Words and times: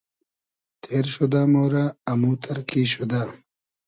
تېر 0.81 1.05
شودۂ 1.13 1.41
مۉرۂ 1.53 1.85
اموتئر 2.11 2.57
کی 2.69 2.81
شودۂ 2.93 3.21